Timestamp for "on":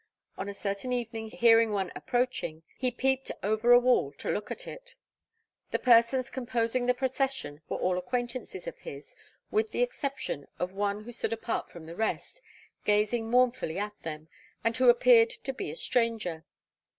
0.35-0.49